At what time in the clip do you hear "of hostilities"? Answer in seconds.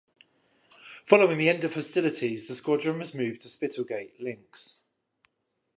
1.63-2.47